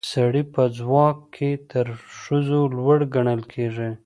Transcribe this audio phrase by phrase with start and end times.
[0.13, 1.87] سړي په ځواک کې تر
[2.19, 3.89] ښځو لوړ ګڼل کیږي